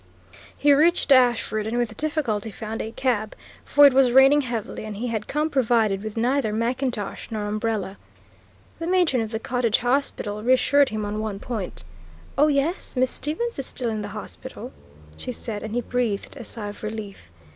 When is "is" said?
13.59-13.67